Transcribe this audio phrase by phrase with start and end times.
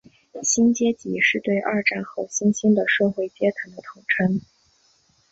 [0.41, 4.41] 新阶级是对二战后新兴的社会阶层的统称。